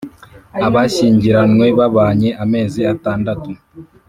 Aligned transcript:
abashyingiranywe 0.67 1.65
babanye 1.79 2.29
amezi 2.43 2.81
atandatu 2.93 3.51